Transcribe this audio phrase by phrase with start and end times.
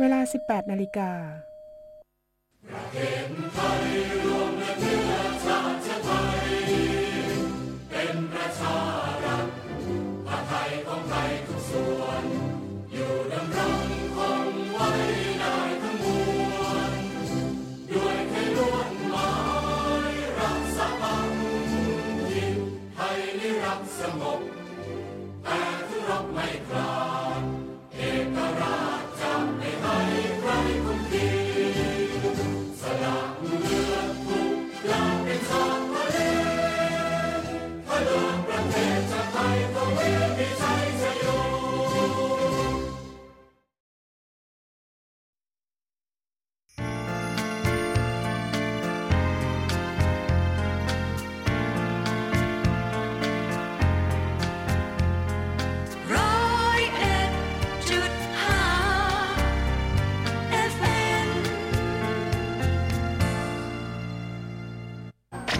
[0.00, 1.10] เวลา 18 นาฬิกา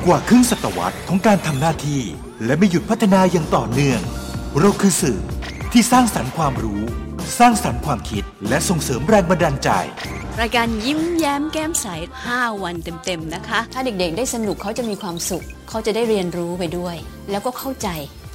[0.06, 2.02] กว่าครึ่งศตวรรษของการทำหน้าที่
[2.44, 4.00] และไม่หยุดพัฒนาอย่างต่อเนื่อง
[4.58, 5.20] เราคือสื่อ
[5.72, 6.83] ที่สร้างสรรค์ความรู้
[7.38, 9.69] สร้างสรรค์ความคิด และส่งเสริมแรงบันดาลใจ
[10.41, 11.86] รายการยิ้มแย้มแก้มใส
[12.27, 16.97] 5 วันเต็มๆนะคะ ถ้าเด็กๆ ได้สนุกเขาจะมีความสุข เขาจะได้เรียนรู้ไปด้วย
[17.30, 17.88] แล้วก็เข้าใจ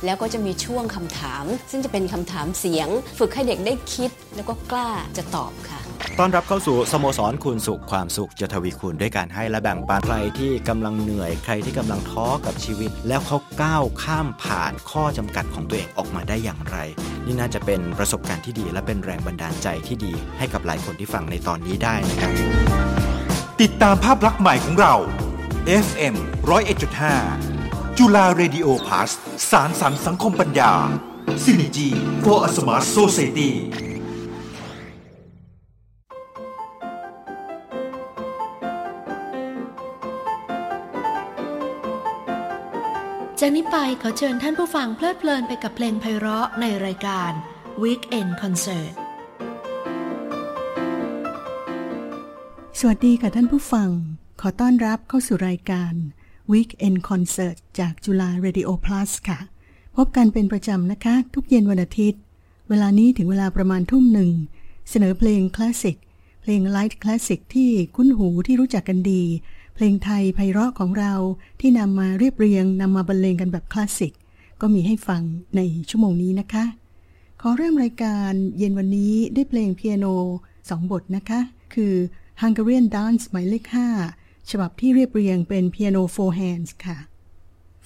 [0.05, 2.87] แล้วก็จะมีช่วงคำถาม ซึ่งจะเป็นคำถามเสียง
[3.19, 5.79] ฝึกให้เด็กได้คิดแล้วก็กล้าจะตอบค่ะ
[6.19, 16.77] ต้อนรับเข้าสู่สโมสรคูณสุขความสุขจะทวีคูณด้วยการให้และแบ่งปันใครที่กำลังเหนื่อยใครที่กำลังท้อกับชีวิต แล้วเขาก้าวข้ามผ่านข้อจำกัดของตัวเองออกมาได้อย่างไร
[17.25, 22.31] นี่น่าจะเป็นประสบการณ์ที่ดี และเป็นแรงบันดาลใจที่ดี ให้กับหลายคนที่ฟังในตอนนี้ได้นะครับ
[23.61, 24.95] ติดตามภาพลักษณ์ใหม่ของเรา
[25.85, 26.15] FM
[27.27, 29.09] 101.5 จุฬาเรดิโอพาส
[29.51, 30.73] สารสันสังคมปัญญา
[31.43, 31.89] Synergy
[32.23, 33.51] for a Smart Society
[43.41, 47.31] จากนี้ไปขอเชิญท่านผู้ฟังเพลิดเพลินไปกับเพลงไพเราะในรายการ
[47.83, 48.93] Weekend Concert
[52.79, 53.89] สวัสดีค่ะท่านผู้ฟัง
[54.41, 55.93] ขอต้อนรับเข้าสู่รายการ
[56.51, 59.39] Weekend Concert จากจุฬา Radio Plus ค่ะ
[59.95, 62.21] พบกันเป็นประจำนะคะ ทุกเย็นวันอาทิตย์
[62.69, 64.31] เวลานี้ถึงเวลาประมาณทุ่มหนึ่ง
[64.89, 65.97] เสนอเพลงคลาสสิก
[66.41, 69.23] เพลงไลท์คลาสสิกที่คุ้นหูที่รู้จักกันดี
[69.81, 71.13] เพลงไทยไพเราะของเรา
[71.59, 74.13] ที่นำมาเรียบเรียงนำมาบรรเลงกันแบบคลาสสิก
[74.61, 75.21] ก็มีให้ฟัง
[75.55, 76.65] ในชั่วโมงนี้นะคะ
[77.41, 80.05] ขอเริ่มรายการเย็นวันนี้ด้วยเพลงเปียโน
[80.69, 81.39] สองบทนะคะ
[81.73, 81.93] คือ
[82.41, 83.63] Hungarian Dance หมายเลข
[84.07, 86.97] 5 ฉบับที่เรียบเรียงเป็นเปียโน four hands ค่ะ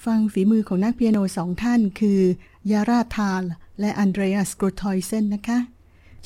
[0.05, 2.19] ฟังฝีมือของนักเปียโนสองท่านคือ
[2.71, 3.43] ยาราทาล
[3.79, 5.59] และอันเดรียสกรทอยเซนนะคะ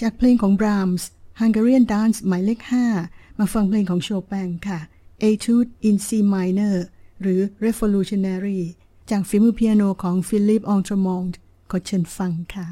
[0.01, 1.07] จากเพลงของบรามส์
[1.41, 2.59] Hungarian Dance หมายเลข
[2.99, 4.81] 5 มาฟังเพลงของโชแปงค่ะ
[5.21, 6.75] Etude in C minor
[7.21, 8.61] หรือ Revolutionary
[9.09, 11.37] จากฝีมือเปียโนของฟิลิปองทรมองด์
[11.71, 12.67] ขอเชิญฟังค่ะ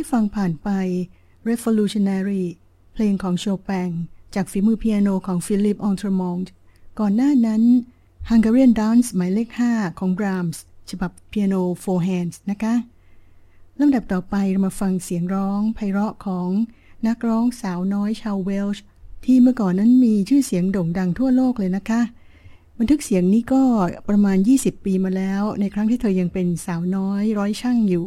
[0.00, 0.70] ได้ฟังผ่านไป
[1.48, 2.44] Revolutionary
[2.92, 3.90] เพลงของโชแปง
[4.34, 6.50] จากฝีมือเปียโนของฟิลิปอองทรมองด์
[7.00, 7.62] ก่อนหน้านั้น
[8.28, 10.58] Hungarian Dance หมายเลข 5 ของ Brahms
[10.90, 12.74] ฉบับเปียโน four hands นะคะ
[13.80, 16.48] ลำดับต่อไปเรามาฟังเสียงร้องไพเราะของ
[17.06, 18.82] นักร้องสาวน้อยชาวเวลช์
[19.24, 22.00] ที่เมื่อก่อนนั้นมีชื่อเสียงโด่งดังทั่วโลกเลยนะคะ
[22.78, 23.62] บันทึกเสียงนี้ก็
[24.08, 28.06] ประมาณ 20 ปีมาแล้ว ในครั้งที่เธอยังเป็นสาวน้อยร้อยช่างอยู่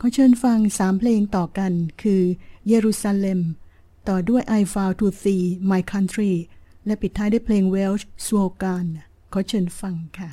[0.00, 2.22] ขอเชิญฟังสามเพลงต่อกันคือ
[2.68, 3.40] เยรูซาเล็ม
[4.08, 6.32] ต่อด้วย I Vow to See My Country
[6.86, 8.84] และปิดท้ายด้วยเพลง Welsh s w o g a n
[9.32, 10.30] ขอเชิญฟังค่ะ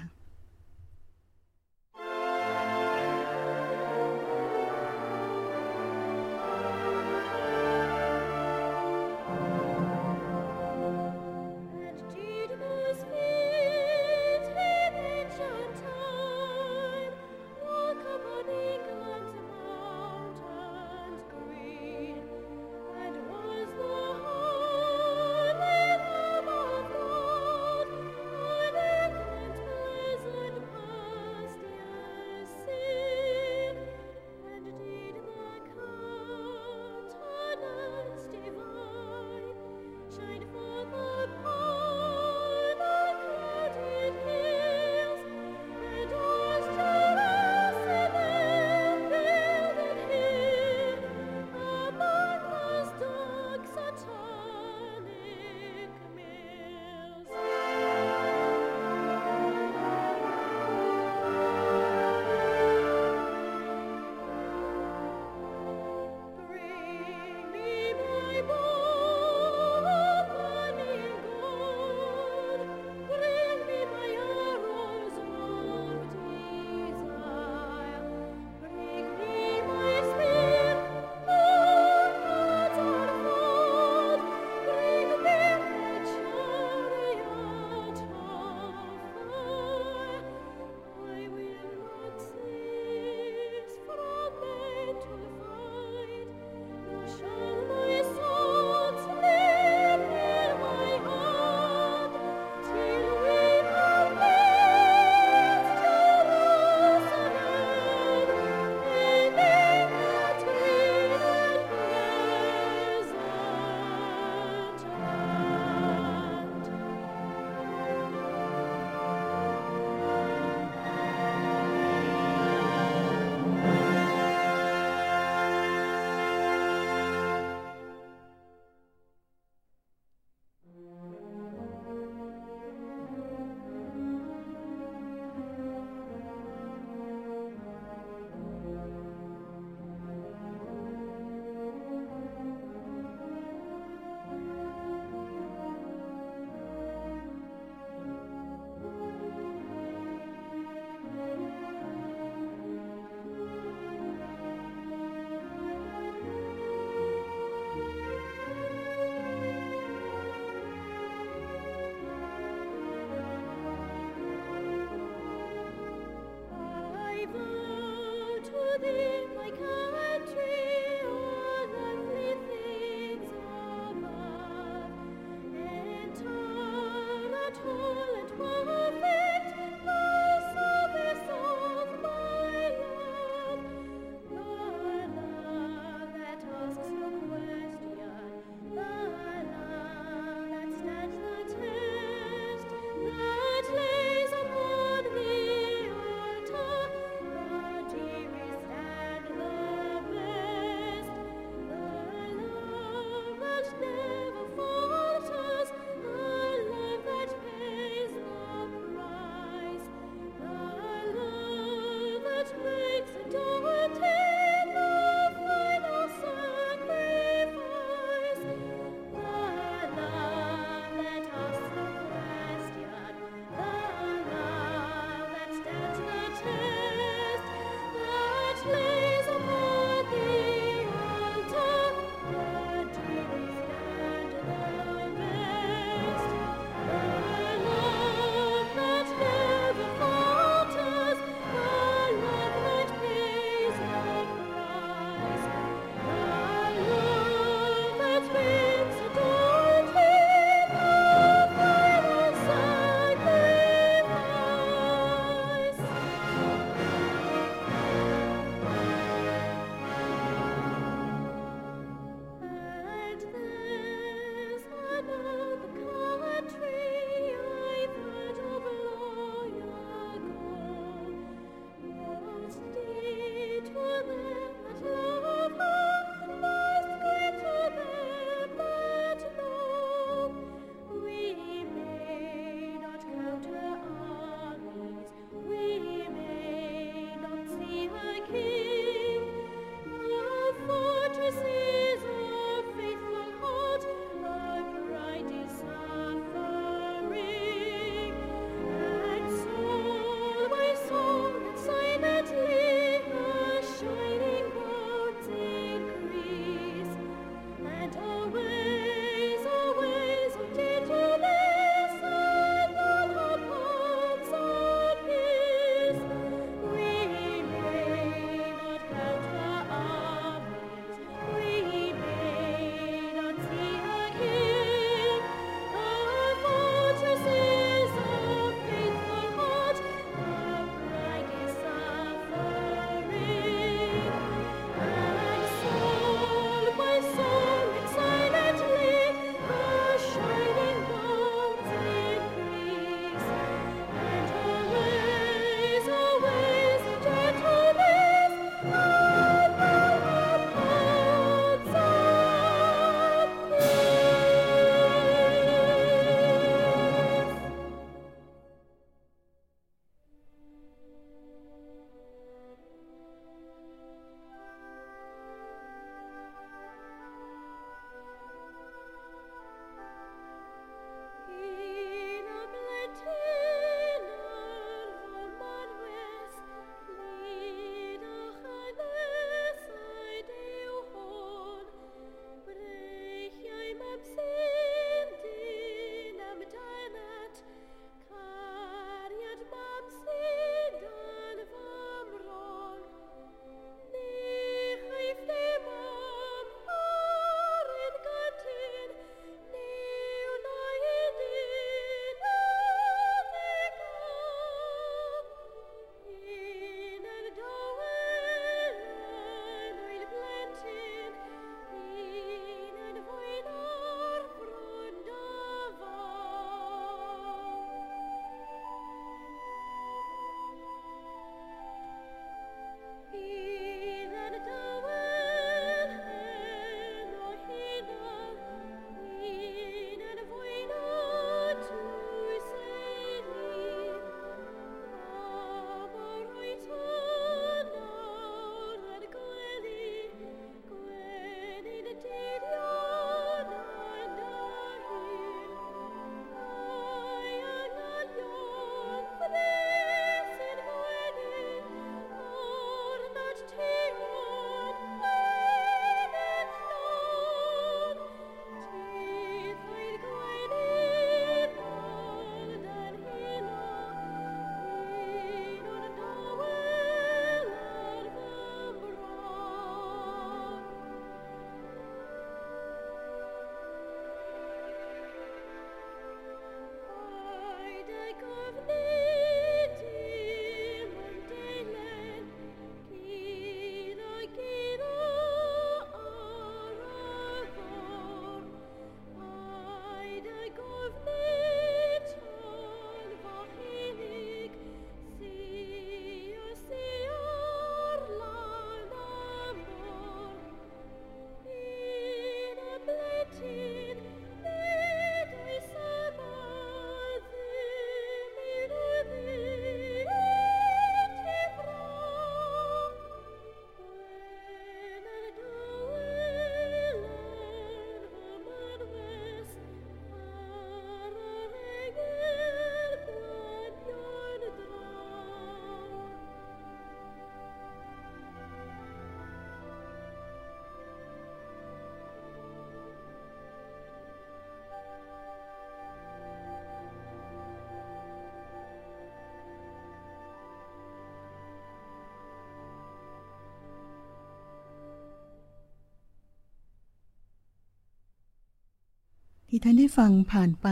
[549.57, 550.67] ที่ท่านได้ฟังผ่านไป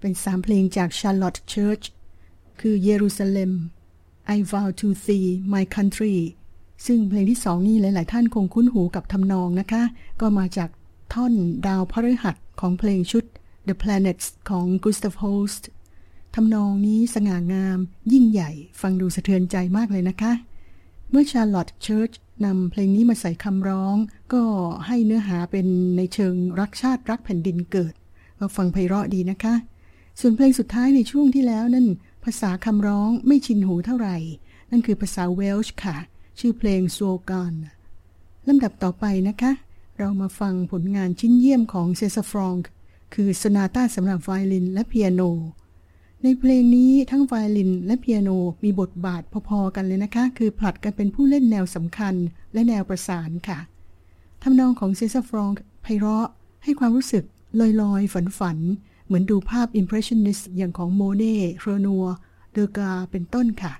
[0.00, 1.84] เป็นสามเพลงจาก Charlotte Church
[2.60, 3.52] คือเยรูซาเล็ม
[4.34, 6.16] I vow to thee my country
[6.86, 9.82] ซึ่งเพลงที่สองนี่หลาย ๆ ท่านคงคุ้นหูกับทำนองนะคะ
[10.20, 10.70] ก็มาจาก
[11.14, 11.34] ท่อน
[11.66, 13.24] ดาวพฤหัสของเพลงชุด
[13.68, 15.62] The Planets ของ Gustav Holst
[16.34, 17.78] ทำนองนี้สง่างาม
[18.12, 18.50] ยิ่งใหญ่
[18.80, 20.32] ฟังดูสะเทือนใจมากเลยนะคะ
[21.10, 22.12] เมื่อชาร์ลอตเชิร์ช
[22.44, 23.96] นำเพลงนี้มาใส่คำร้อง
[24.32, 24.44] ก็
[24.86, 25.66] ให้เนื้อหาเป็น
[25.96, 27.94] ในเชิงรักชาติรักแผ่นดินเกิด
[28.38, 29.54] ก็ฟังไพเราะดีนะคะ
[30.20, 31.86] ส่วนเพลงสุดท้ายในช่วงที่แล้วนั่น
[32.24, 34.16] ภาษาคำร้องไม่ชินหูเท่าไหร่
[34.70, 35.96] นั่นคือภาษาเวลช์ค่ะ
[36.38, 36.98] ชื่อเพลงโซ
[37.30, 37.54] กาน
[38.48, 39.52] ลำดับต่อไปนะคะ
[39.98, 42.54] เรามาฟังผลงานชิ้นเยี่ยมของเซซฟรอง
[43.14, 45.22] คือโซนาต้าสำหรับไวโอลินและเปียโน
[46.22, 48.30] ในเพลงนี้ทั้งไวโอลินและเปียโน
[48.64, 52.14] มีบทบาทพอๆกันเลยนะคะ คือผลัดกันเป็นผู้เล่นแนวสำคัญ
[52.52, 53.58] และแนวประสานค่ะ
[54.42, 55.50] ทำนองของเซซาฟรอง
[55.82, 56.28] ไพเราะ
[56.64, 57.24] ให้ความรู้สึก
[57.60, 58.58] ลอยลอยฝันฝัน
[59.06, 62.06] เหมือนดูภาพ Impressionist อย่างของโมเน่เรนัว
[62.52, 63.72] เดอกาเป็นต้นค่ะ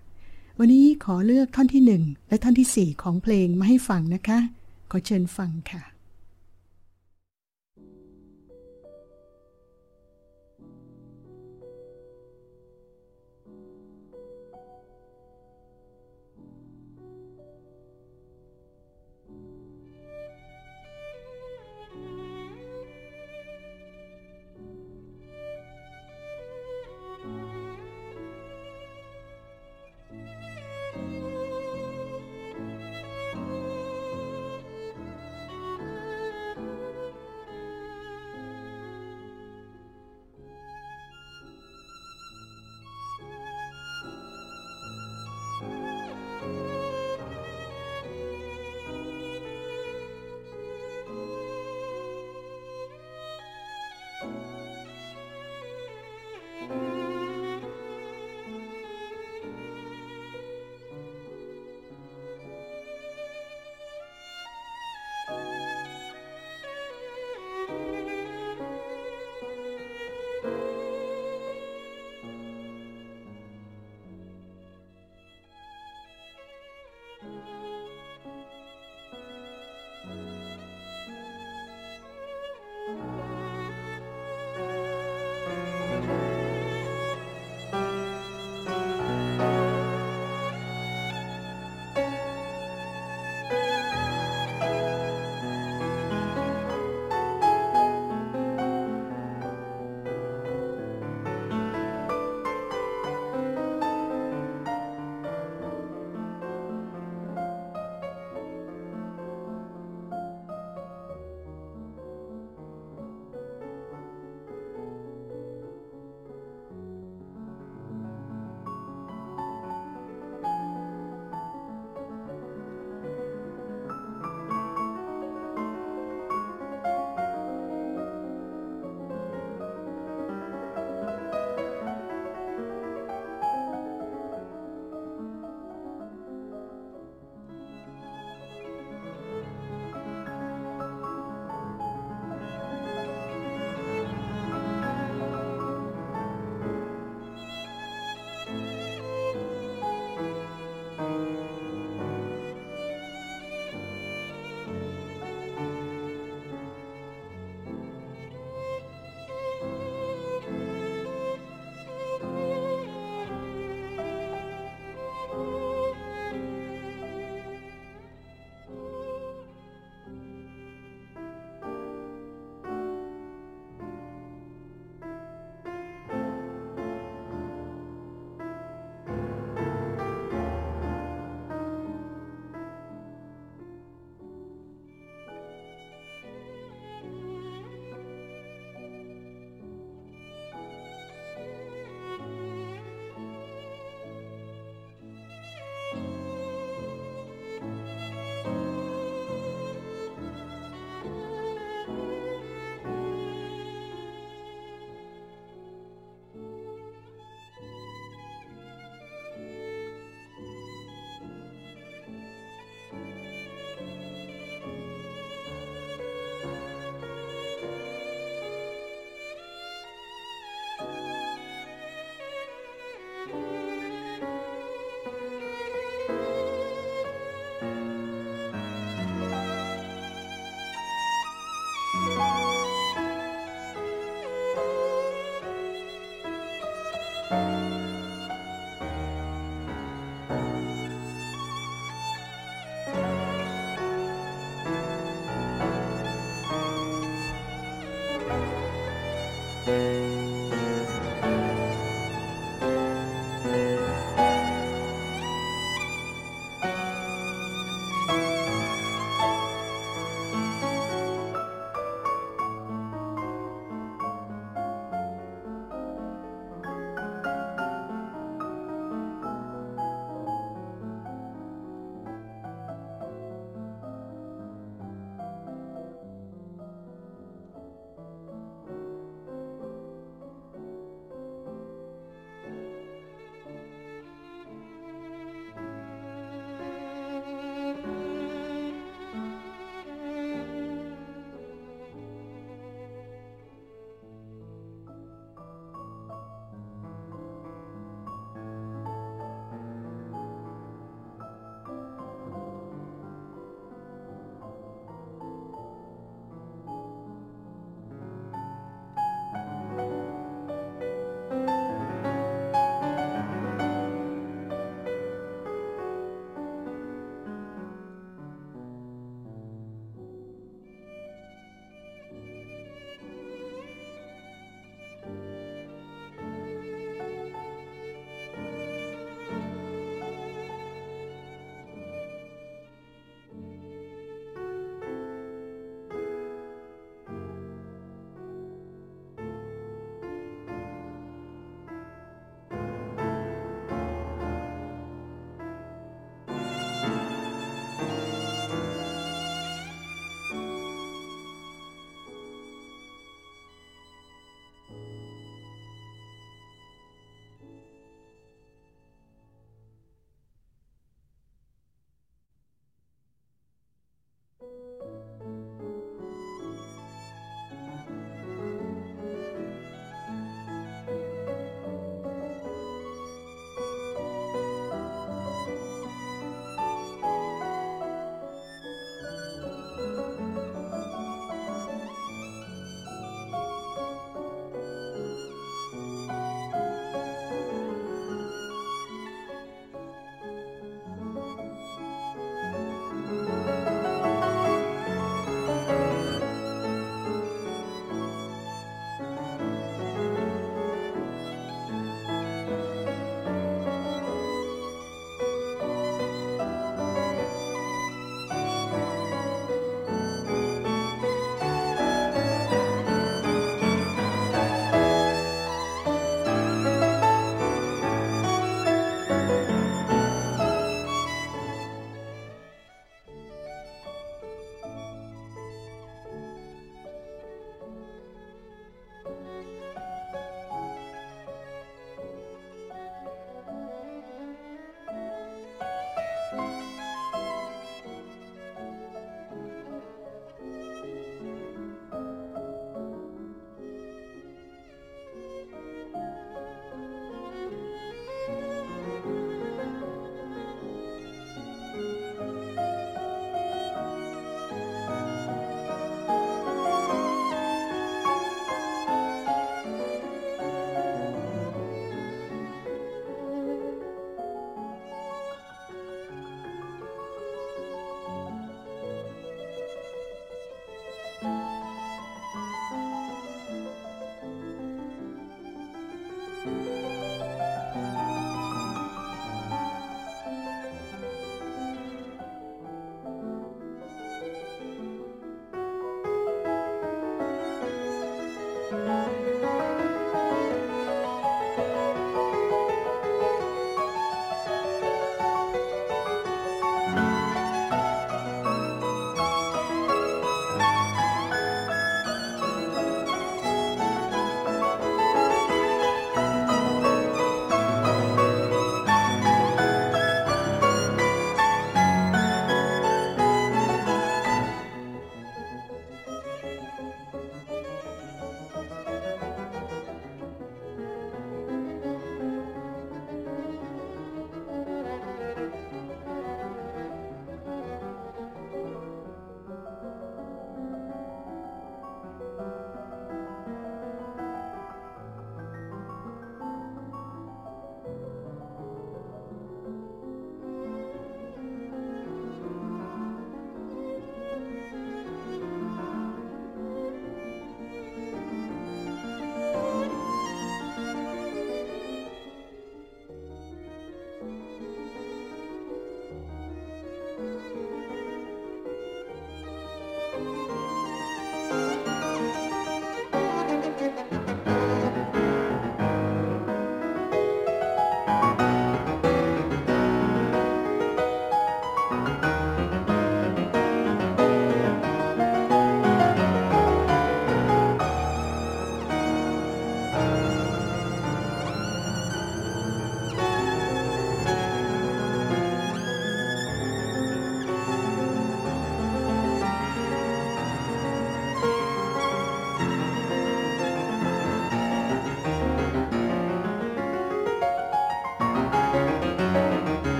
[0.59, 4.39] วันนี้ขอเลือกท่อนที่หนึ่งและท่อนที่สี่ของเพลงมาให้ฟังนะคะ
[4.91, 5.92] ขอเชิญฟังค่ะ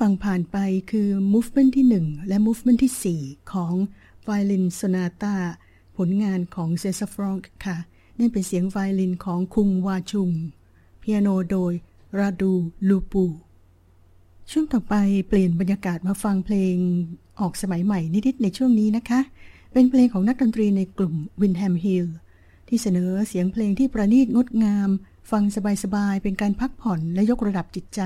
[0.04, 0.56] ังผ่านไป
[0.90, 3.74] คือ movement ที่ 1 และ movement ที่ 4 ของ
[4.26, 5.34] Violin Sonata
[5.96, 7.76] ผลงานของเซซฟรองค่ะ
[8.18, 10.30] นั่นเป็นเสียงไวโอลินของคุงวาชุง
[10.98, 11.72] เปียโนโดย
[12.18, 12.52] ราดู
[12.88, 13.24] ลูปู
[14.50, 14.94] ช่วงต่อไป
[15.28, 16.76] เปลี่ยนบรรยากาศมาฟังเพลง
[17.40, 19.20] ออกสมัยใหม่นิด ๆ ในช่วงนี้นะคะ
[19.72, 22.06] เป็นเพลงของนักดนตรีในกลุ่มวินแฮมฮิล
[22.68, 24.88] ที่เสนอเสียงเพลงที่ประณีตงดงาม
[25.30, 25.42] ฟัง
[25.82, 28.02] สบาย ๆ เป็นการพักผ่อนและยกระดับจิตใจ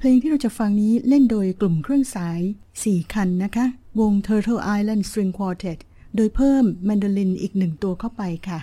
[0.00, 2.40] เพลงที่เราจะฟังนี้เล่นโดยกลุ่มเครื่องสาย
[2.78, 3.66] 4 คันนะคะ
[4.00, 5.78] วง Turtle Island String Quartet
[6.16, 8.60] โดยเพิ่มแมนโดลินอีกหนึ่งตัวเข้าไปค่ะ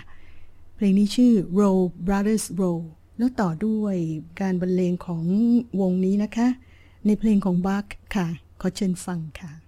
[0.76, 2.82] เพลงนี้ชื่อ Roll Brothers Roll
[3.18, 3.96] แล้วต่อด้วย
[4.40, 5.24] การบรรเลงของ
[5.80, 6.48] วงนี้นะคะ
[7.06, 8.26] ในเพลงของบัคค่ะ
[8.60, 9.65] ขอเชิญฟังค่ะ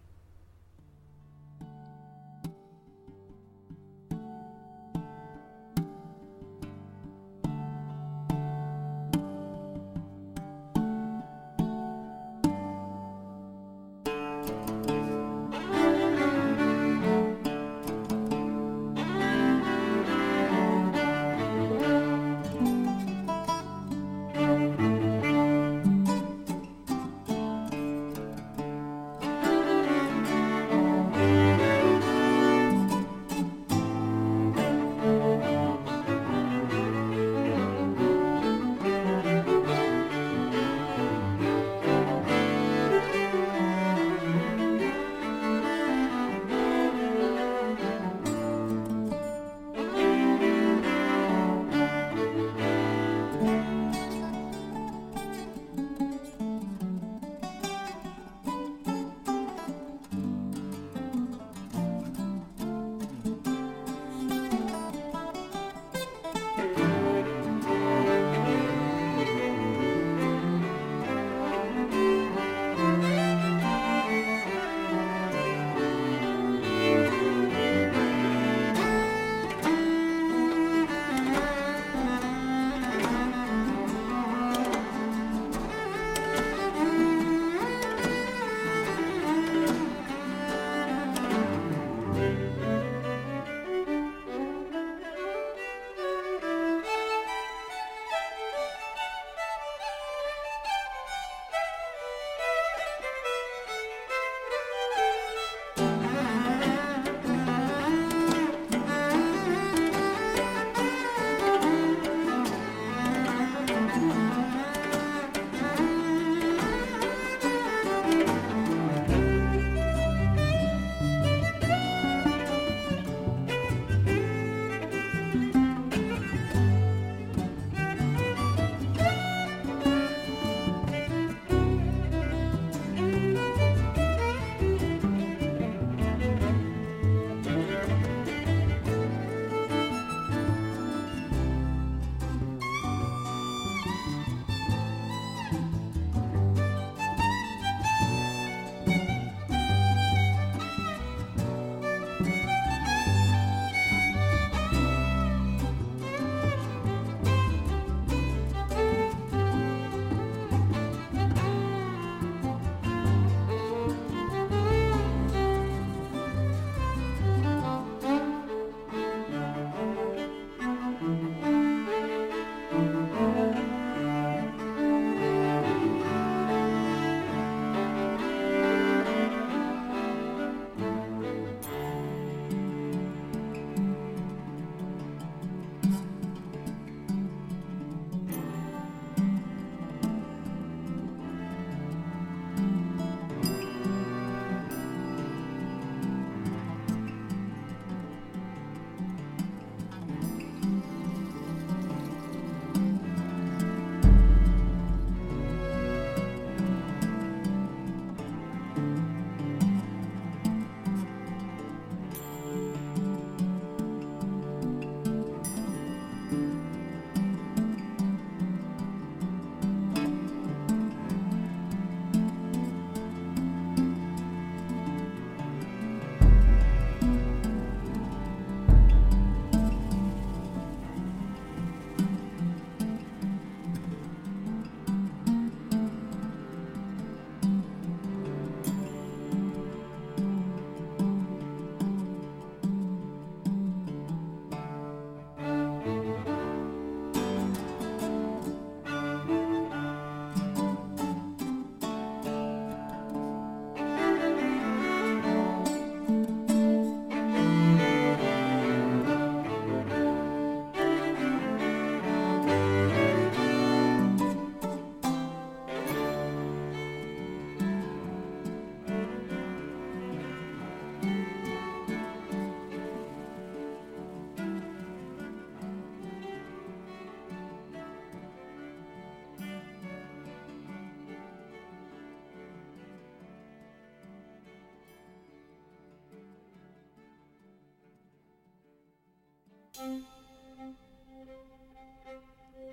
[289.78, 290.02] Thank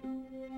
[0.04, 0.55] you.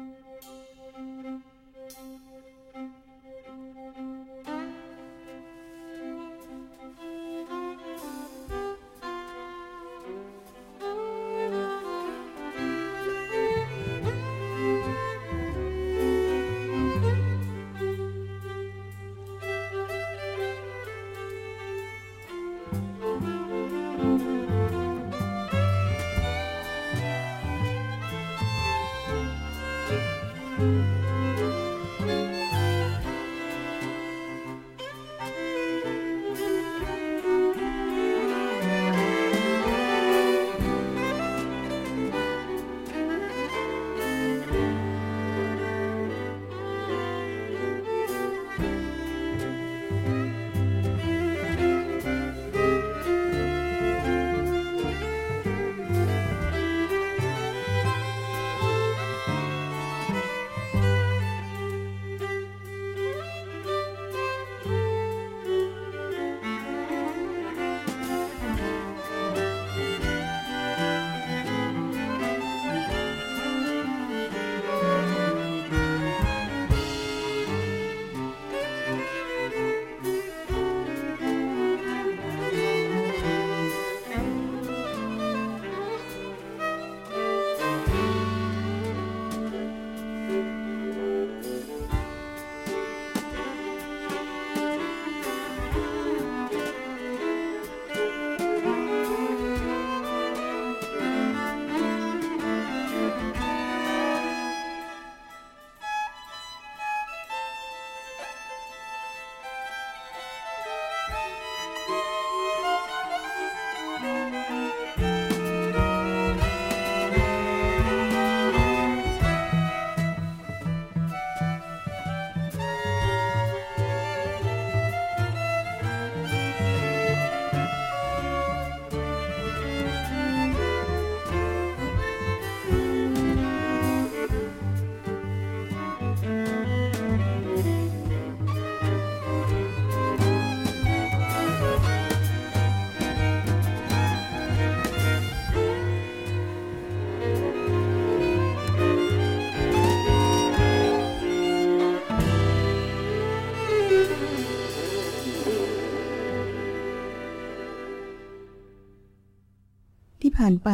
[160.38, 160.70] ผ่านไป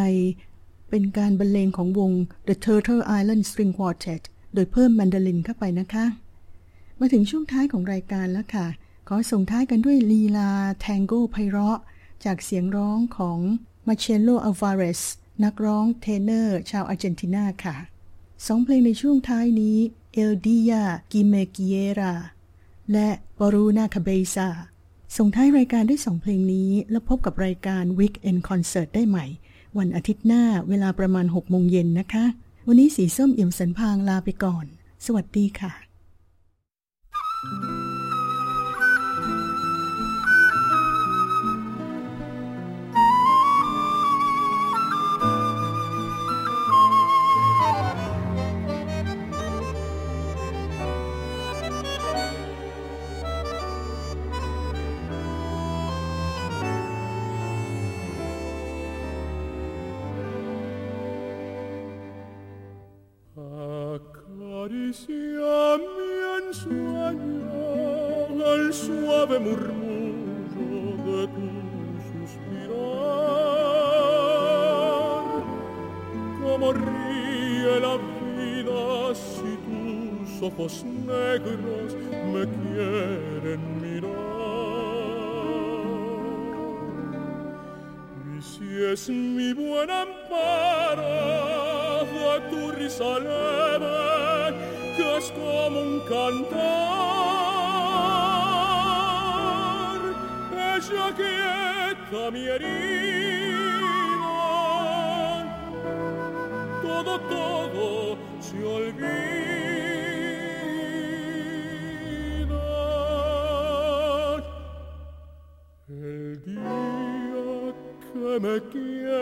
[0.89, 2.11] เป็นการบรรเลงของวง
[2.47, 4.21] The Turtle Island String Quartet
[4.53, 6.05] โดยเพิ่มแมนโดลินเข้าไปนะคะ
[6.99, 8.67] มาถึงช่วงท้ายของรายการแล้วค่ะ
[9.07, 10.51] ขอส่งท้ายกันด้วยลีลา
[10.81, 11.79] แทงโก้ไพเราะ
[12.25, 13.39] จากเสียงร้องของ
[13.87, 15.01] มาร์เซโลอัลวาเรซ
[15.43, 17.75] นักร้องเทเนอร์ ชาวอาร์เจนตินาค่ะ
[18.45, 19.77] สองเพลงในช่วงท้ายนี้
[20.13, 22.15] El día que me quieras
[22.91, 23.09] และ
[23.39, 24.49] Por una cabeza
[25.17, 29.25] ส่งท้ายรายการด้วยสองเพลงนี้ แล้วพบกับรายการ Weekend Concert ได้ใหม่
[29.77, 32.25] วันอาทิตย์หน้าเวลาประมาณ6โมงเย็นนะคะ
[32.67, 34.65] วันนี้สีส้มเอี่ยมสันพางลาไปก่อน
[35.05, 35.73] สวัสดีค่ะ
[37.45, 37.72] thank you
[80.73, 81.95] ojos negros
[82.33, 84.13] me quieren mirar.
[88.35, 91.03] Y si es mi buen amparo
[92.05, 94.55] de tu risa leve,
[94.97, 96.53] que es como un cantar,
[100.75, 103.73] ella quieta mi herida,
[106.81, 107.72] todo, todo
[118.39, 119.13] me quieras,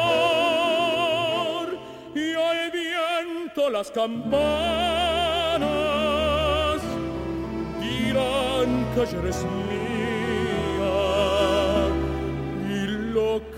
[2.16, 4.42] y al viento las campanas
[7.82, 9.81] dirán que eres mío.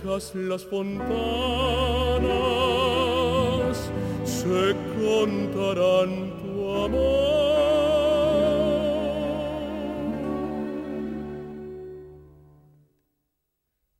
[0.03, 1.07] Las fontanas
[4.25, 7.23] se contarán tu amor.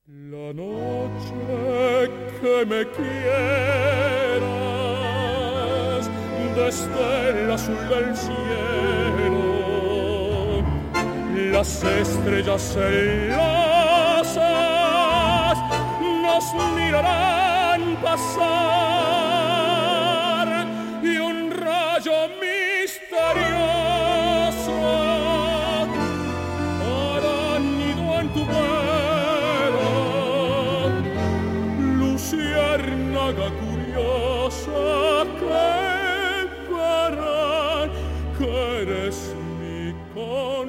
[0.08, 3.24] La noche que me quieras
[6.56, 9.54] desde el azul del cielo,
[11.54, 13.53] las estrellas celosas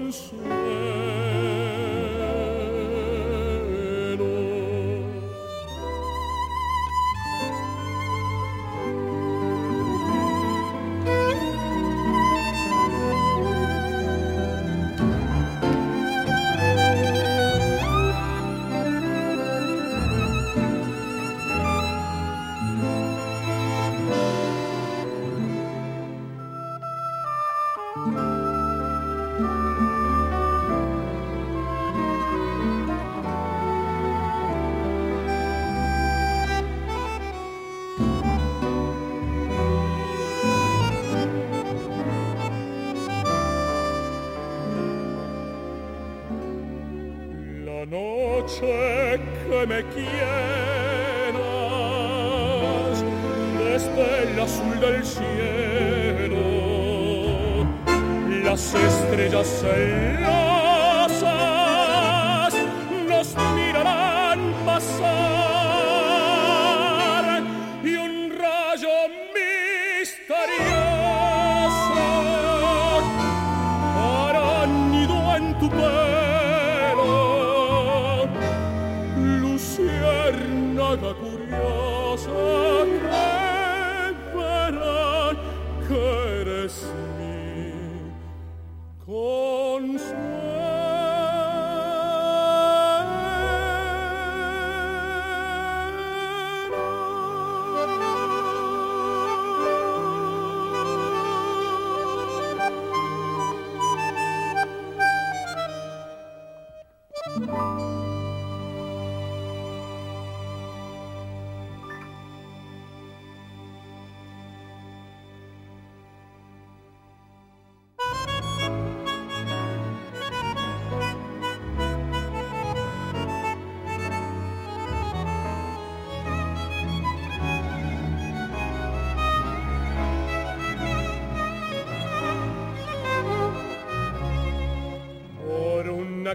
[0.04, 1.53] consuelo.
[59.44, 60.13] sair.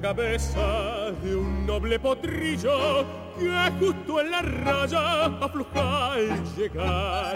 [0.01, 3.05] Cabeza de un noble potrillo
[3.37, 7.35] que justo en la raya afloja al llegar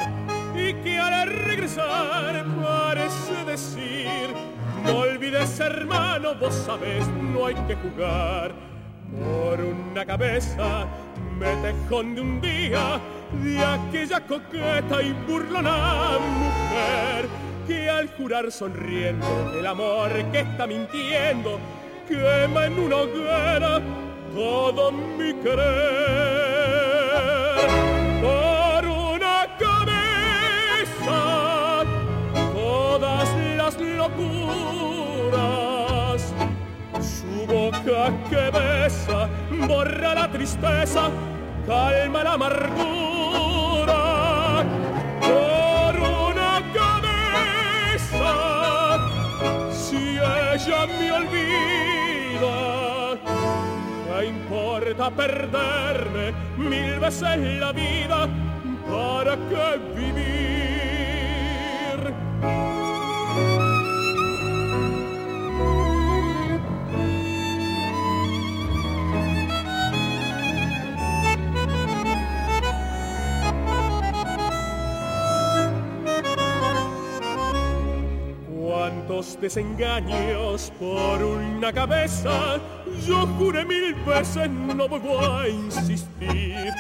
[0.56, 4.30] y que al regresar parece decir
[4.86, 8.54] no olvides hermano, vos sabés, no hay que jugar.
[9.12, 10.88] Por una cabeza
[11.38, 13.00] me tejón de un día
[13.44, 17.28] de aquella coqueta y burlona mujer
[17.68, 21.60] que al jurar sonriendo el amor que está mintiendo
[22.08, 23.82] quema en una hoguera
[24.34, 25.64] todo mi querer.
[28.22, 31.22] Por una cabeza
[32.54, 35.14] todas las locuras
[37.02, 39.30] su boca que besa
[39.68, 41.10] borra la tristeza,
[41.66, 42.83] calma la amargura.
[54.94, 58.28] Importa perderme mil veces la vida?
[58.88, 60.43] ¿Para qué vivir?
[79.16, 82.60] Los desengaños por una cabeza.
[83.06, 86.72] Yo juré mil veces no vuelvo a insistir,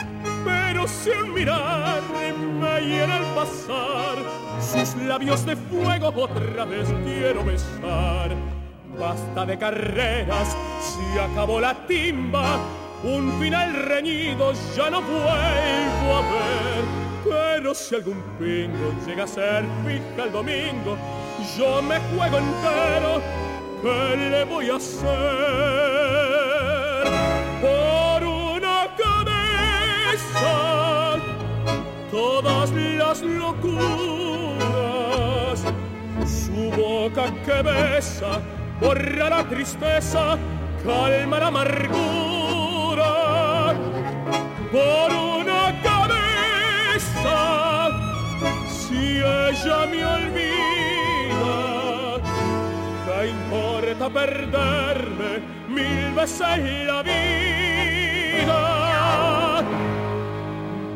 [0.43, 2.01] pero sin mirar
[2.59, 4.15] me hiera al pasar.
[4.59, 8.31] Sus labios de fuego otra vez quiero besar.
[8.99, 12.57] Basta de carreras, se acabó la timba.
[13.03, 16.83] Un final reñido ya no vuelvo a ver.
[17.29, 20.97] Pero si algún pingo llega a ser fija el domingo,
[21.57, 23.21] yo me juego entero.
[23.81, 25.09] ¿Qué le voy a hacer?
[27.61, 30.53] Por una cabeza,
[32.09, 34.53] todas las locuras.
[36.25, 38.39] Su boca que besa,
[38.79, 40.37] borra la tristeza,
[40.83, 43.11] calma la amargura.
[44.71, 47.37] Por una cabeza,
[48.69, 50.52] si ella me olvida,
[53.23, 58.63] ¿qué importa perderme mil veces la vida?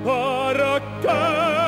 [0.04, 1.67] ¿Para qué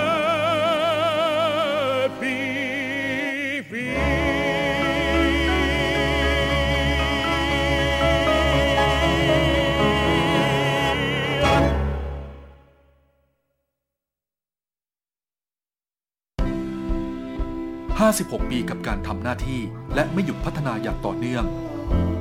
[18.00, 19.62] 56 ปีกับการทำหน้าที่
[19.96, 21.46] และไม่หยุดพัฒนาอย่างต่อเนื่อง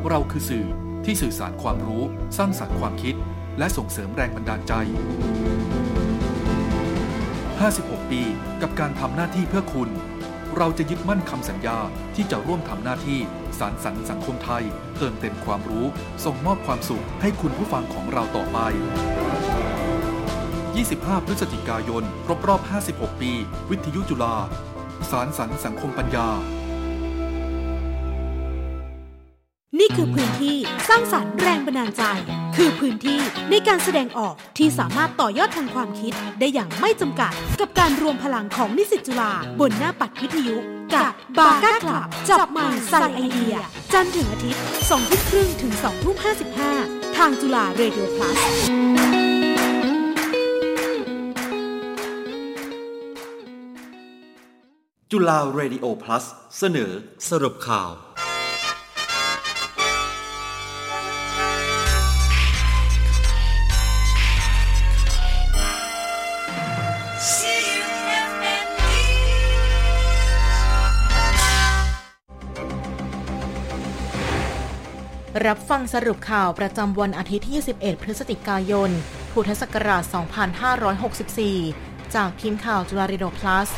[0.08, 0.66] เราคือสื่อ
[1.04, 2.02] ที่สื่อสารความรู้
[2.38, 3.14] สร้างสรรค์ความคิด
[3.58, 4.72] และส่งเสริมแรงบันดาลใจ
[7.62, 8.22] 56 ปี
[8.62, 9.90] กับการทำหน้าที่เพื่อคุณ
[10.56, 11.78] เราจะยึดมั่นคำสัญญา
[12.14, 13.20] ที่จะร่วมทำหน้าที่
[13.58, 14.64] สารสรรค์สังคมไทย
[14.98, 15.86] เติมเต็มความรู้
[16.24, 18.58] ส่งมอบความสุขให้คุณผู้ฟังของเราต่อไป
[20.68, 22.60] 25 พฤศจิกายน ครบรอบ
[22.92, 23.32] 56 ปี
[23.70, 24.36] วิทยุจุฬา
[25.10, 26.28] สารสรรสังคมปัญญา
[29.78, 30.56] นี่คือพื้นที่
[30.88, 32.02] สร้างสรรค์แรงบันดาลใจ
[32.56, 33.20] คือพื้นที่
[33.50, 40.56] ในการแสดงออกที่สามารถต่อยอดทางความคิดได้อย่างไม่จำกัด กับการรวมพลังของนิสิตจุฬาบนหน้าปัดวิทยุ
[40.94, 43.56] กับบาก้าคลับ จับมันใส่ไอเดีย
[43.92, 46.16] จันทร์ถึงอาทิตย์2ทุ่มครึ่งถึง2ทุ่ม
[46.66, 48.38] 55ทางจุฬาเรดิโอพลัส
[55.12, 56.24] จุฬาเรดิโอ plus
[56.58, 56.92] เสนอ
[57.30, 57.90] สรุปข่าว
[75.46, 78.90] รับฟังสรุปข่าวประจำวันอาทิตย์ที่ 21 พฤศจิกายน
[79.32, 80.02] พุทธศักราช
[81.28, 83.70] 2564 จากทีมข่าวจุฬารีโดพลัส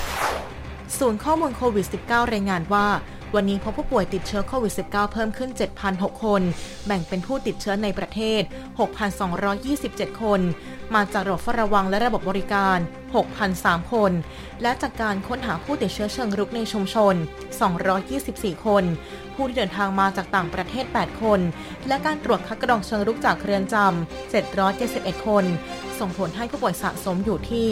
[0.99, 2.89] ศูนย์ข้อมูลโควิด -19 รายงานว่า
[3.35, 5.51] วันนี้พบผู้ป่วยติดเชื้อโควิด -19 เพิ่มขึ้น
[5.87, 6.43] 7,006 คน
[6.87, 8.43] แบ่งเป็นผู้ติดเชื้อในประเทศ
[9.33, 10.41] 6,227 คน
[10.95, 12.79] มาจากระบบเฝ้าระวังและระบบบริการ
[13.35, 14.13] 6,003 คน
[14.63, 17.15] และจากการค้นหาผู้ติดเชื้อเชิงรุกในชุมชน
[17.91, 18.85] 224 คน
[19.35, 21.41] ผู้ที่เดินทางมาจากต่างประเทศ 8 คน
[21.89, 23.83] และการตรวจคัดกรองเชิงรุกจากเรือนจำ
[24.51, 25.45] 771 คน
[25.99, 27.69] ส่งผลให้ผู้ป่วยสะสมอยู่ที่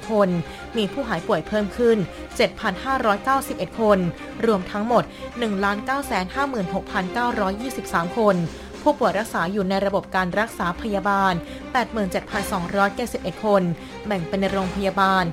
[0.00, 0.28] 264,581 คน
[0.76, 1.96] มีผู้หายป่วยเพิ่มขึ้น
[2.88, 3.98] 7,591 คน
[4.46, 5.04] รวมทั้งหมด
[5.44, 8.36] 1,956,923 คน
[8.84, 11.34] ผู้ป่วยรักษาอยู่ในระบบการรักษาพยาบาล
[12.58, 13.62] 87,271 คน
[14.06, 15.24] แบ่งเป็นในโรงพยาบาล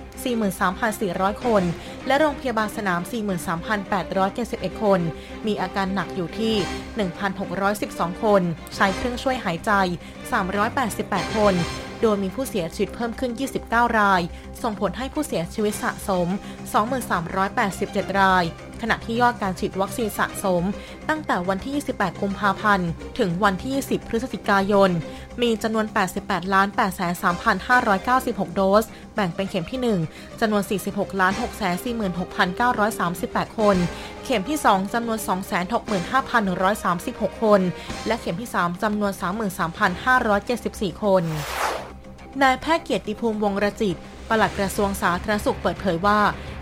[0.68, 1.64] 43,400 คน
[2.08, 3.02] และโรงพยาบาลสนาม
[3.91, 4.99] 43,871 คน
[5.47, 6.56] มีอาการหนักอยู่ที่
[7.39, 8.41] 1,612 คน
[8.76, 9.72] ใช้เครื่องช่วยหายใจ
[10.60, 11.56] 388 คน
[12.02, 13.32] โดยมีผู้เสียชีวิตเพิ่มขึ้น
[13.66, 14.22] 29 ราย
[14.64, 16.28] ส่งผลให้ผู้เสียชีวิตสะสม
[17.24, 18.43] 2387 ราย
[18.82, 20.64] ขณะที่ยอดการฉีดวัคซีนสะสม
[21.10, 24.90] ตั้งแต่วันที่ 28 กุมภาพันธ์ ถึงวันที่20พฤศจิกายน
[25.42, 25.86] มีจำนวน
[26.20, 27.00] 88 ล้าน 8
[27.70, 33.76] 3,596 โดส แบ่งเป็นเข็มที่ 1จำนวน 46 ล้าน 6 46,938 คน
[34.24, 35.20] เข็มที่ 2จำนวน
[37.30, 37.62] 265,136 คน
[38.08, 39.12] และเข็มที่ 3จำนวน
[40.28, 41.24] 33,574 คน
[42.42, 43.96] นายแพทย์เกียรติภูมิวงศ์รจิต
[44.30, 46.20] ปลัดกระทรวงสาธารณสุขเปิดเผยว่า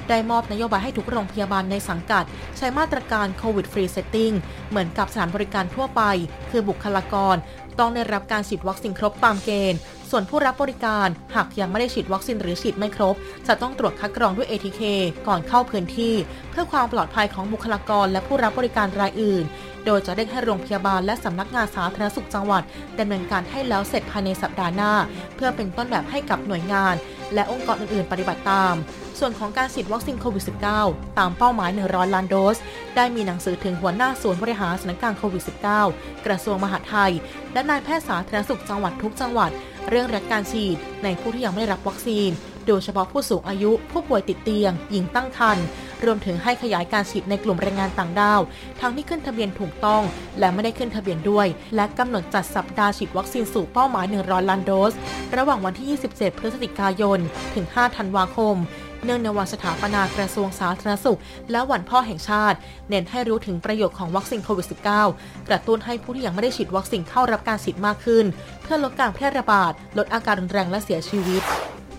[0.10, 2.24] ได้มอบนโยบายให้ทุกโรงพยาบาลในสังกัด
[2.58, 4.34] ใช้มาตรการ COVID Free Setting
[4.70, 6.02] เหมือนกับสถานบริการทั่วไป
[6.50, 7.36] คือบุคลากร
[7.80, 9.80] ต้องได้รับการฉีดวัคซีนครบตามเกณฑ์
[10.10, 13.16] ส่วนผู้รับบริการหากยังไม่ได้ฉีดวัคซีนหรือฉีดไม่ครบ
[13.48, 14.82] จะต้องตรวจคัดกรองด้วย ATK
[15.28, 16.14] ก่อนเข้าพื้นที่
[16.50, 19.44] เพื่อความปลอดภัยของบุคลากรและผู้รับบริการรายอื่น
[19.86, 22.64] โดยจะเร่งให้โรงพยาบาลและสำนักงานสาธารณสุขจังหวัด
[23.00, 24.94] ดำเนินการให้แล้วเสร็จภายในสัปดาห์หน้า
[25.36, 26.96] เพื่อเป็นต้นแบบให้กับหน่วยงาน
[27.34, 28.76] และองค์กรอื่นๆ ปฏิบัติตาม
[29.20, 30.44] ส่วนของการฉีดวัคซีนโควิด
[30.82, 32.58] -19 ตามเป้าหมาย 100 ล้านโดส
[32.96, 35.44] ได้มีหนังสือถึงหัวหน้าศูนย์บริหารสถานการณ์โควิด
[35.84, 37.12] -19 กระทรวงมหาดไทย
[37.54, 39.52] และนายแพทย์สาธารณสุขจังหวัดทุกจังหวัด
[39.90, 42.30] เรื่องรักการฉีดในผู้ที่ยังไม่ได้รับวัคซีน
[42.68, 45.66] โดยเฉพาะผู้สูงอายุ ผู้ป่วยติดเตียง หญิงตั้งครรภ์
[46.06, 48.42] รวมถึงให้ขยายการฉีดในกลุ่มแรงงานต่างด้าว
[48.82, 50.04] ทั้งที่ขึ้นทะเบียนถูกต้อง
[50.40, 54.94] และไม่ได้ขึ้นทะเบียนด้วย และกำหนดจัดสัปดาห์ฉีดวัคซีนสู่เป้าหมาย 100 ล้านโดส
[55.38, 57.20] ระหว่างวันที่ 27 พฤศจิกายน
[57.56, 58.56] ถึง 5 ธันวาคม
[59.04, 61.20] เนื่องในวันสถาปนากระทรวงสาธารณสุข
[61.52, 62.58] และวันพ่อแห่งชาติ
[62.90, 64.68] เน้นให้รู้ถึงประโยชน์ของวัคซีนโควิด
[65.10, 68.26] -19 กระตุ้นให้ผู้ที่ยังไม่ได้ฉีดวัคซีนเข้ารับการฉีดมากขึ้น
[68.64, 71.44] เพื่อลดการแพร่ระบาด ลดอาการรุนแรงและเสียชีวิต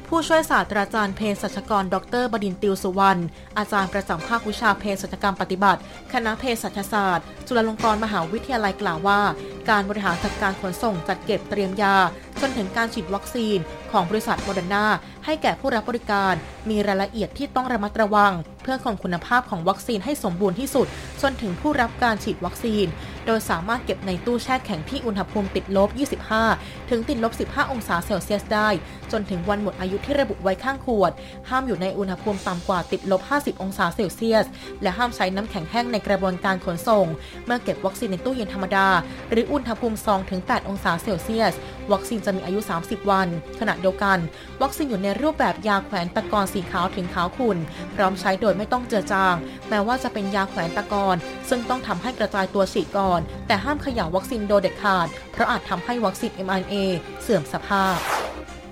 [0.09, 3.22] ผู้ช่วยศาสตราจารย์เภสัชกร ดรบดินทร์ติวสุวรรณ
[3.59, 5.80] อาจารย์ประจำภาควิชาเภสัชกรรมปฏิบัติ
[6.12, 9.20] คณะเภสัชศาสตร์ จุฬาลงกรณ์มหาวิทยาลัยกล่าวว่า
[9.70, 11.96] การบริหารจัดการขนส่งจัดเก็บเตรียมยา
[12.41, 13.59] จนถึงการฉีดวัคซีน
[13.93, 14.86] ของบริษัทโมเดอร์นา
[15.24, 16.34] ให้แก่ผู้รับบริการ
[16.70, 18.32] มีรายละเอียดที่ต้องระมัดระวัง
[18.62, 20.86] เพื่อคงคุณภาพของวัคซีนให้สมบูรณ์ที่สุด
[21.22, 22.86] จนถึงผู้รับการฉีดวัคซีน
[23.26, 25.88] โดยสามารถเก็บในตู้แช่แข็งที่อุณหภูมิติดลบ
[26.38, 28.68] 25 ถึงติดลบ 15 องศาเซลเซียสได้
[29.12, 31.12] จนถึงวันหมดอายุที่ระบุไว้ข้างขวด
[31.49, 34.47] ห้ามอยู่ในอุณหภูมิต่ำกว่าติดลบ 50 องศาเซลเซียส
[34.82, 37.07] และห้ามใช้น้ำแข็งแห้งในกระบวนการขนส่ง
[37.47, 38.88] เมื่อเก็บวัคซีนในตู้เย็นธรรมดา
[39.30, 39.97] หรืออุณหภูมิ
[40.32, 41.53] 2-8 องศาเซลเซียส
[41.93, 43.28] วัคซีนจะะมีอายุ 30 วัน
[43.61, 44.18] ขณะเดียวกัน
[44.62, 47.59] วัคซีนอยู่ในรูปแบบยาแขวนตะกอนสีขาวถึงขาวขุ่น
[47.95, 49.37] พร้อมใช้โดยไม่ต้องเจือจาง
[49.68, 51.16] แม้ว่าจะเป็นยาแขวนตะกอน
[51.49, 56.74] ซึ่งต้องทำให้กระจายตัวฉีดก่อน แต่ห้ามขย่าวัคซีนโดยเด็ดขาด เพราะอาจทำให้วัคซีน mRNA
[57.22, 57.97] เสื่อมสภาพ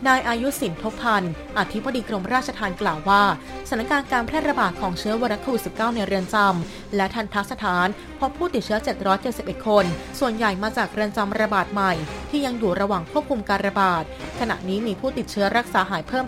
[0.07, 3.23] นายอายุสินทบพันธ์อธิบดีกรมราชทัณฑ์กล่าวว่า
[3.69, 7.87] สถานการณ์การแพร่ระบาดของเชื้อไวรัสโควิด -19 ในเรือนจำและทันทสถาน
[8.19, 8.79] พบผู้ติดเชื้อ
[9.23, 9.85] 771 คน
[10.21, 11.93] ส่วนใหญ่มาจากเรือนจำระบาดใหม่
[12.31, 14.05] ที่ยังอยู่ระหว่างควบคุมการระบาด
[14.41, 16.25] ขณะนี้มีผู้ติดเชื้อรักษาหายเพิ่ม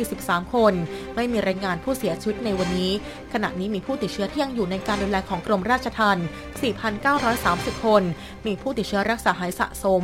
[0.00, 0.74] 543 คน
[1.14, 2.92] ไม่มีรายงานผู้เสียชีวิตในวันนี้
[3.32, 6.26] ขณะนี้มีผู้ติดเชื้อที่ยังอยู่ในการดูแลของกรมราชทัณฑ์
[7.06, 8.02] 4,930 คน
[8.46, 10.02] มีผู้ติดเชื้อรักษาหายสะสม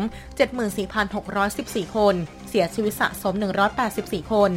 [0.96, 2.14] 74,614 คน
[2.50, 3.34] เสียชีวิตสะสม
[3.82, 4.50] 184 คน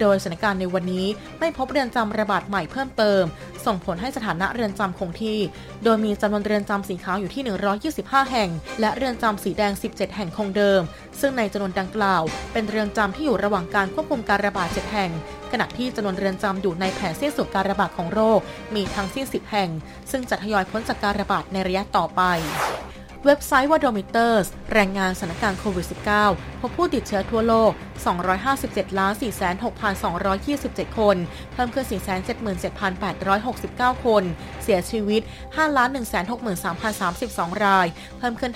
[0.00, 1.06] โดยสถานการณ์ในวันนี้
[1.38, 3.22] ไม่พบเรือนจำระบาดใหม่เพิ่มเติม
[3.66, 5.38] ส่งผลให้สถานะเรือนจำคงที่
[5.84, 7.42] โดยมีจำนวนเรือนจำสีขาวอยู่ที่
[7.86, 8.50] 125 แห่ง
[8.80, 10.80] และเรือนจำสีแดง 17 แห่งคงเดิม
[11.20, 15.10] ซึ่งในจำนวนดังกล่าว เป็นเรือนจำที่อยู่ระหว่างการควบคุมการระบาด 7 แห่ง
[15.52, 18.40] ขณะที่จำนวนเรือนจำอยู่ในแผนสิ้นสุดการระบาดของโรค
[18.74, 19.70] มีทั้งสิ้น 10 แห่ง
[20.10, 22.22] ซึ่งจะทยอยพ้นจากการระบาดในระยะต่อไป
[23.24, 24.46] เว็บไซต์ Wadometers
[24.78, 25.86] รายงานสถานการณ์โควิด
[26.24, 27.70] -19 บผู้ติดเชื้อทั่วโลก
[28.34, 29.12] 257ล้าน
[29.86, 31.16] 46,227 คน
[31.52, 31.86] เพิ่มขึ้น
[33.94, 34.22] 477,869 คน
[34.62, 35.88] เสียชีวิต 5ล้าน
[36.56, 37.86] 163,032 ราย
[38.18, 38.52] เพิ่มขึ้น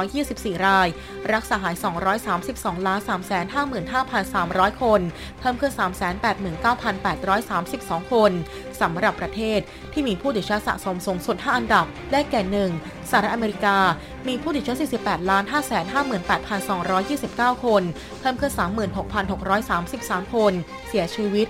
[0.00, 0.88] 5,624 ราย
[1.32, 1.74] รักษาหาย
[2.30, 3.00] 232ล้าน
[4.10, 5.00] 355,300 คน
[5.40, 5.72] เพิ่มขึ้น
[7.12, 8.32] 389,832 คน
[8.80, 9.60] สำหรับประเทศ
[9.92, 13.10] ที่มีผู้ติดเชื้อสะสมสูงสุด 5 อันดับ ได้แก่ 1.
[13.10, 13.76] สหรัฐอเมริกา
[14.28, 15.44] มีผู้ติดเชื้อ 48ล้าน
[17.54, 17.82] 558,229 คน
[18.20, 18.52] เพิ่มขึ้น
[19.42, 20.52] 36,633 คน
[20.88, 21.46] เสียชีวิต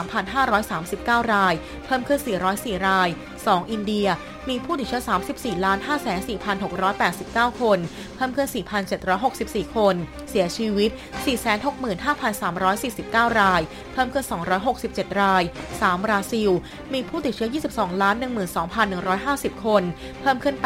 [0.00, 2.20] 793,539 ราย เพิ่มขึ้น
[2.52, 3.08] 404 ราย
[3.52, 3.70] 2.
[3.70, 4.08] อินเดีย
[4.48, 5.02] มีผู้ติดเชื้อ
[5.34, 5.78] 34ล้าน
[6.68, 7.78] 54,689 คน
[8.16, 8.48] เพิ่มขึ้น
[9.10, 9.94] 4,764 คน
[10.30, 10.90] เสียชีวิต
[12.10, 13.60] 465,349 ราย
[13.92, 14.24] เพิ่มขึ้น
[14.72, 15.42] 267 ราย
[15.80, 16.04] 3.
[16.04, 16.50] บราซิล
[16.92, 18.16] มีผู้ติดเชื้อ 22ล้าน
[18.90, 19.82] 12,150 คน
[20.20, 20.56] เพิ่มขึ้น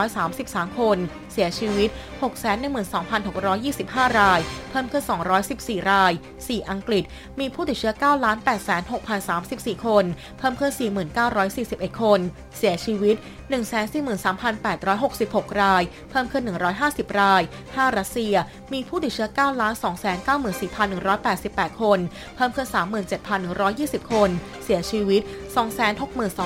[0.00, 0.98] 8,833 คน
[1.36, 1.90] เสียชีวิต
[2.24, 5.04] 612,625 ราย เพิ่มขึ้น
[5.46, 6.12] 214 ราย
[6.46, 6.70] 4.
[6.70, 7.04] อังกฤษ
[7.40, 10.04] มีผู้ติดเชื้อ 9 8 6 0 3 4 คน
[10.38, 10.72] เพิ่มขึ้น
[11.36, 12.20] 4,941 คน
[12.58, 13.16] เสียชีวิต
[14.36, 16.42] 143,866 ราย เพิ่มขึ้น
[16.80, 17.96] 150 ราย 5.
[17.98, 18.34] รัสเซีย
[18.72, 19.28] มีผู้ติดเชื้อ
[20.76, 21.98] 9,294,188 คน
[22.36, 22.68] เพิ่มขึ้น
[23.40, 24.30] 37,120 คน
[24.64, 25.22] เสียชีวิต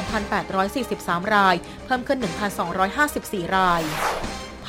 [0.01, 1.55] 262,843 ราย
[1.87, 2.19] เพิ่มขึ้น
[2.87, 3.83] 1,254 ราย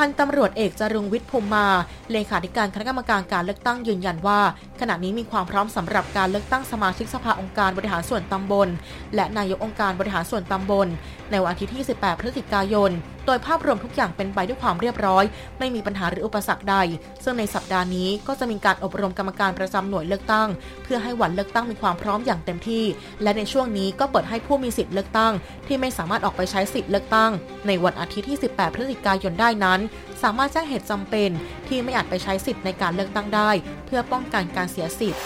[0.02, 1.68] พันตำรวจเอกจรุงวิทย์ภูมิมา
[2.12, 4.40] เลขาธิการคณะกรรมการการเลือกตั้งยืนยันว่า
[4.82, 8.68] ขณะนี้มีความพร้อมสำหรับการเลือกตั้งสมาชิกสภาองค์การบริหารส่วนตำบล
[9.16, 10.88] และนายกองค์การบริหารส่วนตำบล
[11.32, 12.92] ในวันอาทิตย์ที่ 18 พฤศจิกายน
[13.26, 15.24] โดยภาพรวมทุกอย่างเป็นไปด้วยความเรียบร้อย
[15.60, 16.76] ไม่มีปัญหาหรืออุปสรรคใด
[17.24, 20.50] ซึ่งในสัปดาห์นี้ก็จะมีการอบรมกรรมการประจำหน่วยเลือกตั้ง
[20.84, 22.86] เพื่อให้วันเลือกตั้งมีความพร้อมอย่างเต็มที่
[23.24, 25.34] และในช่วงนี้ก็เปิดให้ผู้มีสิทธิ์เลือกตั้ง
[25.68, 27.32] ที่ไม่สามารถออกไปใช้สิทธิ์เลือกตั้ง
[27.68, 29.80] ในวันอาทิตย์ที่ 18 พฤศจิกายนได้นั้น
[30.24, 31.30] สามารถแจ้งเหตุจำเป็น
[31.68, 33.50] ที่ไม่อาจไปใช้สิทธิ์ในการเลือกตั้งได้
[33.86, 35.24] เพื่อป้องกันการเสียสิทธิ์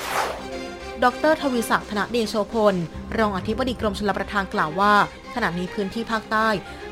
[1.04, 2.76] ดรทวีศักดิ์ธนเดโชพล
[3.18, 4.94] รองอธิบดีกรมชลประทานกล่าวว่า
[5.36, 6.50] ขณะนี้พื้นที่ภาคใต้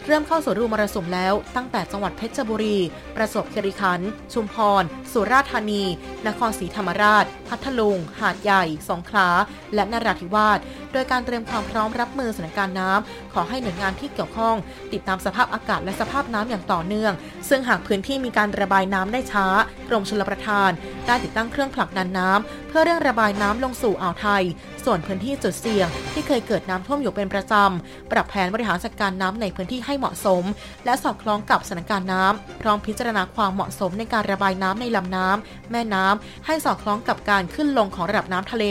[0.08, 2.78] เริ่มเข้าสู่ฤดูมรสุมแล้วตั้งแต่จังหวัดเพชรบุรี
[3.16, 5.84] ประสบคีรีขันธ์ชุมพร สุราษฎร์ธานี
[6.28, 9.30] นครศรีธรรมราช พัทลุง หาดใหญ่ สงขลา
[9.74, 10.60] และนราธิวาส
[10.94, 14.56] โดยการเตรียมความพร้อมรับมือสถานการณ์น้ำขอให้หน่วยงานที่เกี่ยวข้อง
[14.94, 17.14] ติดตามสภาพอากาศและสภาพน้ำอย่างต่อเนื่อง
[17.50, 19.46] ซึ่งหากพื้นที่มีการระบายน้ำได้ช้า
[19.90, 20.72] กรมชลประทาน
[21.08, 24.44] ได้ติดตั้งเครื่องผลักดันน้ำเพื่อเร่งระบายน้ำลงสู่อ่าวไทย
[24.86, 30.44] ส่วนพื้นที่จุดเสี่ยง ที่เคยเกิดน้ำท่วมอยู่เป็นประจำ ปรับแผนบริหารจัดการน้ำในพื้นที่ให้เหมาะสม
[30.86, 38.66] และสอดคล้องกับสถานการณ์น้ำพร้อมพิจารณาความเหมาะสมในการระบายน้ำในลำน้ำแม่น้ำให้สอดคล้องกับการขึ้นลงของระดับน้ำทะเล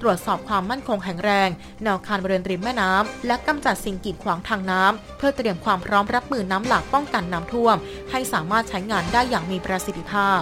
[0.00, 1.48] ตรวจสอบความมั่นคงแข็งแรง
[1.84, 7.76] แนวคานบริเวณริมแม่น้ำและกำจัดสิ่งกีดขวางทางน้ำเพื่อเตรียมความพร้อมรับมือน้ำหลากป้องกันน้ำท่วม
[8.10, 10.40] ให้สามารถใช้งานได้อย่างมีประสิทธิภาพ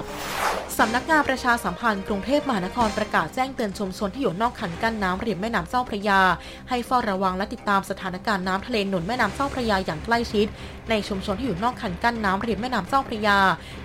[0.79, 6.21] สำนักงานประชาสัมพันธ์กรุงเทพมหานครประกาศแจ้งเตือนชุมชนที่อยู่นอกคันกั้นน้ำริมแม่น้ำเจ้าพระยา
[6.69, 10.47] ให้เฝ้าระวังและติดตามสถานการณ์น้ำทะเลหนุนแม่น้ำเจ้าพระยาอย่างใกล้ชิด
[10.91, 13.39] ในชุมชนที่อยู่นอกคันกั้นน้ำริมแม่น้ำเจ้าพระยา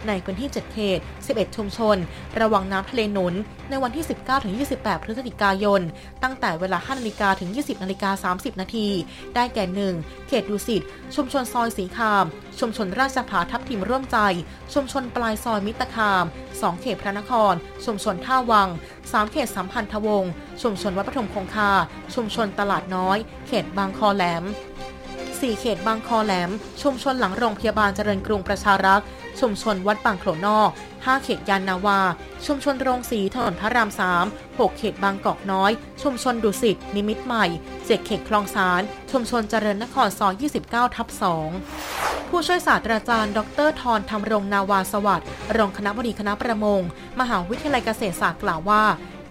[0.07, 1.97] ในพื้นที่ 7 เขต 11 ชุมชน
[2.39, 3.33] ระวังน้ำทะเลหนุน
[3.69, 4.05] ในวันที่
[4.59, 5.81] 19-28 พฤศจิกายน
[6.23, 8.87] ตั้งแต่เวลา5นาฬิกาถึง 20นาฬิกา30 นาที
[9.35, 10.81] ได้แก่ 1 เขตดุสิต
[11.15, 12.25] ชุมชนซอยสีคาม
[12.59, 14.17] ชุมชนราชพาทับทิมร่วมใจ
[14.73, 17.53] ชุมชนปลายซอยมิตรคาม 2 เขตพระนคร
[17.85, 18.69] ชุมชนท่าวัง
[18.99, 21.71] 3 เขตสัมพันธวงศ์ ชุมชนวัดปฐมคงคา
[22.15, 23.17] ชุมชนตลาดน้อย
[23.47, 24.43] เขตบางคอแหลม
[25.01, 26.49] 4 เขตบางคอแหลม
[26.81, 29.05] ชุมชนหลังโรงพยาบาลเจริญกรุงประชารักษ์
[29.39, 31.99] ชุมชนวัดบางโขลนอก 5 เขตยานนาวา
[32.45, 33.89] ชุมชนโรงสีถนนพระราม
[34.23, 35.71] 3 6 เขตบางกอกน้อย
[36.01, 41.07] ชุมชนดุสิต นิมิตใหม่ 7 เขตคลองสาร ชุมชนเจริญนครซอย 29 ทับ
[41.69, 45.27] 2 ผู้ช่วยศาสตราจารย์ ดรทรธรรมรงนาวาสวัสดิ์
[45.57, 46.81] รองคณะบดีคณะประมง
[47.19, 48.83] มหาวิทยาลัยเกษตรศาสตร์กล่าวว่า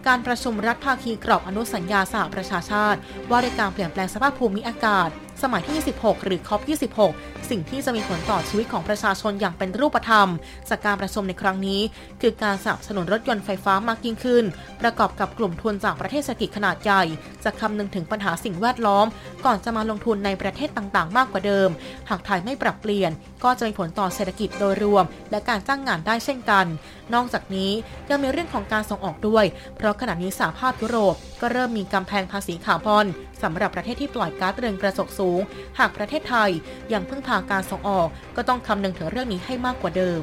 [0.06, 2.98] การประชุมรัฐภาคีกรอบอนุสัญญาสหประชาชาติ
[3.30, 5.08] ว่าด้วยการเปลี่ยนแปลงสภาพภูมิอากาศ
[5.42, 6.60] สมัยที่ 26 หรือคอป
[7.06, 10.28] 26 สิ่งที่จะมีผลต่อชีวิตของประชาชนอย่างเป็นรูปธรรม
[10.68, 11.80] จากการประชุมในครั้งนี้
[12.20, 14.44] คือการสนับสนุนรถยนต์ไฟฟ้ามากยิ่งขึ้น
[14.82, 17.02] ประกอบกับกลุ่มทุนจากประเทศเศรษฐกิจขนาดใหญ่
[17.44, 19.06] จะคำนึงถึงปัญหาสิ่งแวดล้อม
[19.44, 21.68] ก่อนจะมาลงทุนในประเทศต่างๆ มากกว่าเดิม
[22.10, 23.10] หากไทยไม่ปรับเปลี่ยน
[23.44, 26.66] ก็จะมีผลต่อเศรษฐกิจโดยรวม และการจ้างงานได้เช่นกัน
[27.14, 27.70] นอกจากนี้
[28.10, 29.44] ยังมีเรื่องของการส่งออกด้วย
[29.76, 33.06] เพราะขณะนี้สหภาพยุโรป ก็เริ่มมีกำแพงภาษีคาร์บอน
[33.42, 35.40] สำหรับประเทศที่ปล่อยก๊าซเรือนกระจกสูง
[35.78, 36.50] หากประเทศไทย
[36.92, 40.22] ยังพึ่งพาการส่งออก ก็ต้องคำนึงถึงเรื่องนี้ให้มากกว่าเดิม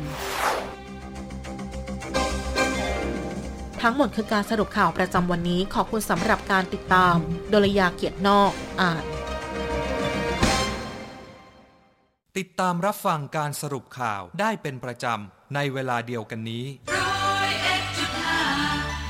[3.81, 7.15] ทั้งหมดคือการสรุปข่าวประจำวันนี้ขอบคุณสำหรับการติดตาม
[7.49, 8.51] โดลยาเกียรตินอก
[8.81, 9.16] อ่าน
[12.37, 16.65] ติดตามรับฟังการสรุปข่าวได้เป็นประจำ ในเวลาเดียวกันนี้
[16.95, 18.43] ร้อยเอ็ดจุดห้า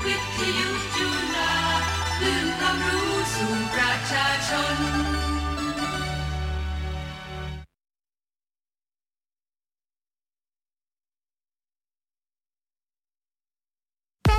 [0.04, 1.54] วิทยุจุฬา
[2.18, 4.76] คลื่นความรู้สู่ประชาชน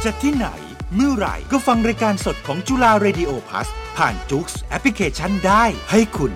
[0.04, 0.48] จะที่ไหน
[0.96, 3.68] เมื่อไหร่ก็ฟังรายการสดของจุฬา Radio Plus
[3.98, 6.34] ผ่าน JOOX แอปพลิเคชันได้ให้คุณ